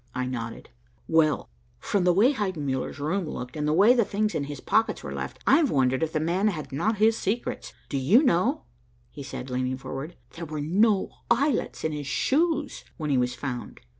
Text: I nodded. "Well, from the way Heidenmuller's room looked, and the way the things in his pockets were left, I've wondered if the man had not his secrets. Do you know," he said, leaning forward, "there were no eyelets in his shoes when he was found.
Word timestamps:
I 0.15 0.25
nodded. 0.25 0.71
"Well, 1.07 1.47
from 1.77 2.05
the 2.05 2.11
way 2.11 2.33
Heidenmuller's 2.33 2.97
room 2.99 3.29
looked, 3.29 3.55
and 3.55 3.67
the 3.67 3.71
way 3.71 3.93
the 3.93 4.03
things 4.03 4.33
in 4.33 4.45
his 4.45 4.59
pockets 4.59 5.03
were 5.03 5.13
left, 5.13 5.37
I've 5.45 5.69
wondered 5.69 6.01
if 6.01 6.11
the 6.11 6.19
man 6.19 6.47
had 6.47 6.71
not 6.71 6.97
his 6.97 7.15
secrets. 7.15 7.71
Do 7.87 7.99
you 7.99 8.23
know," 8.23 8.63
he 9.11 9.21
said, 9.21 9.51
leaning 9.51 9.77
forward, 9.77 10.15
"there 10.31 10.45
were 10.45 10.59
no 10.59 11.11
eyelets 11.29 11.83
in 11.83 11.91
his 11.91 12.07
shoes 12.07 12.83
when 12.97 13.11
he 13.11 13.17
was 13.19 13.35
found. 13.35 13.79